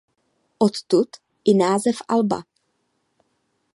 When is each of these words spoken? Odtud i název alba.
Odtud 0.59 1.07
i 1.43 1.53
název 1.53 1.97
alba. 2.07 2.43